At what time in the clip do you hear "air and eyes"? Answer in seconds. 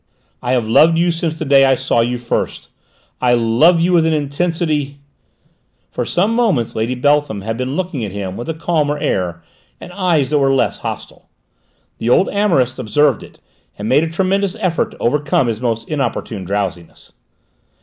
8.97-10.31